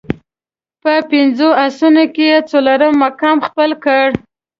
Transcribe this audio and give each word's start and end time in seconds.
په 0.81 0.93
پنځو 1.09 1.49
اسونو 1.65 2.03
کې 2.13 2.25
یې 2.31 2.37
څلورم 2.51 2.93
مقام 3.05 3.37
خپل 3.47 3.69
کړ. 3.85 4.05